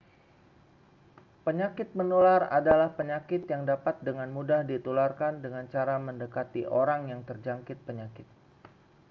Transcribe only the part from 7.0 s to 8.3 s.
yang terjangkit penyakit